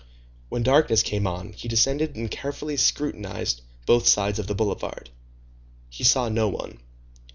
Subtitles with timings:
[0.49, 5.11] When darkness came on, he descended and carefully scrutinized both sides of the boulevard.
[5.91, 6.79] He saw no one.